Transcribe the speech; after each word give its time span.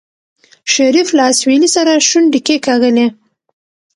شريف 0.73 1.07
له 1.17 1.23
اسويلي 1.31 1.69
سره 1.75 1.91
شونډې 2.09 2.39
کېکاږلې. 2.47 3.07